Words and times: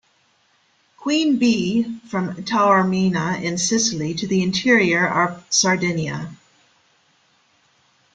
Queen 0.97 1.37
Bee, 1.37 1.99
from 2.09 2.33
Taormina 2.33 3.39
in 3.43 3.59
Sicily 3.59 4.15
to 4.15 4.25
the 4.25 4.41
interior 4.41 5.05
of 5.05 5.45
Sardinia. 5.51 6.35